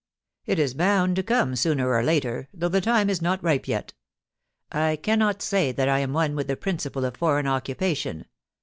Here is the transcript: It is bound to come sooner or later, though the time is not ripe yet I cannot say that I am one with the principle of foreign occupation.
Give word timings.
It 0.47 0.57
is 0.57 0.73
bound 0.73 1.15
to 1.17 1.21
come 1.21 1.55
sooner 1.55 1.93
or 1.93 2.01
later, 2.01 2.49
though 2.51 2.69
the 2.69 2.81
time 2.81 3.07
is 3.07 3.21
not 3.21 3.43
ripe 3.43 3.67
yet 3.67 3.93
I 4.71 4.95
cannot 4.95 5.43
say 5.43 5.71
that 5.73 5.87
I 5.89 5.99
am 5.99 6.11
one 6.11 6.35
with 6.35 6.47
the 6.47 6.57
principle 6.57 7.05
of 7.05 7.17
foreign 7.17 7.45
occupation. 7.45 8.25